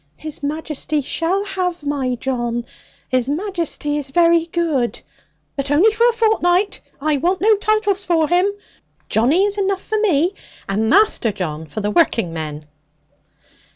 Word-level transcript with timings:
'His 0.17 0.41
Majesty 0.41 0.99
shall 1.03 1.45
have 1.45 1.83
my 1.83 2.15
John; 2.15 2.65
His 3.09 3.29
Majesty 3.29 3.97
is 3.97 4.09
very 4.09 4.47
good: 4.47 4.99
but 5.55 5.69
only 5.69 5.91
for 5.91 6.09
a 6.09 6.13
fortnight. 6.13 6.81
I 6.99 7.17
want 7.17 7.39
no 7.39 7.55
titles 7.57 8.03
for 8.03 8.27
him. 8.27 8.51
Johnny 9.09 9.45
is 9.45 9.59
enough 9.59 9.83
for 9.83 9.99
me; 9.99 10.31
and 10.67 10.89
Master 10.89 11.31
John 11.31 11.67
for 11.67 11.81
the 11.81 11.91
working 11.91 12.33
men.' 12.33 12.65